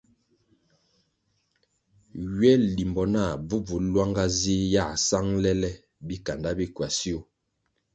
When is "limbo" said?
2.75-3.03